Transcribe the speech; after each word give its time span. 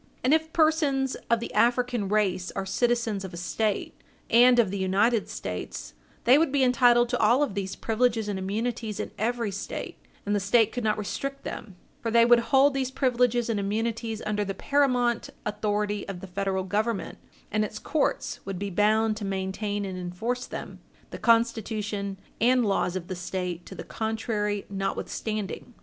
And 0.23 0.33
if 0.33 0.51
persons 0.51 1.13
of 1.29 1.39
the 1.39 1.53
African 1.53 2.09
race 2.09 2.49
are 2.55 2.65
citizens 2.65 3.23
of 3.23 3.35
a 3.35 3.37
State, 3.37 3.93
and 4.31 4.57
of 4.57 4.71
the 4.71 4.79
United 4.79 5.29
States, 5.29 5.93
they 6.23 6.39
would 6.39 6.51
be 6.51 6.63
entitled 6.63 7.07
to 7.09 7.19
all 7.19 7.43
of 7.43 7.53
these 7.53 7.75
privileges 7.75 8.27
and 8.27 8.39
immunities 8.39 8.99
in 8.99 9.11
every 9.19 9.51
State, 9.51 9.97
and 10.25 10.35
the 10.35 10.39
State 10.39 10.71
could 10.71 10.83
not 10.83 10.97
restrict 10.97 11.43
them, 11.43 11.75
for 12.01 12.09
they 12.09 12.25
would 12.25 12.39
hold 12.49 12.73
these 12.73 12.89
privileges 12.89 13.47
and 13.47 13.59
immunities 13.59 14.23
under 14.25 14.43
the 14.43 14.55
paramount 14.55 15.29
authority 15.45 16.07
of 16.07 16.19
the 16.19 16.25
Federal 16.25 16.63
Government, 16.63 17.19
and 17.51 17.63
its 17.63 17.77
courts 17.77 18.39
would 18.43 18.57
be 18.57 18.71
bound 18.71 19.15
to 19.17 19.23
maintain 19.23 19.85
and 19.85 19.99
enforce 19.99 20.47
them, 20.47 20.79
the 21.11 21.19
Constitution 21.19 22.17
and 22.39 22.65
laws 22.65 22.95
of 22.95 23.07
the 23.07 23.15
State 23.15 23.67
to 23.67 23.75
the 23.75 23.83
contrary 23.83 24.65
notwithstanding. 24.67 25.75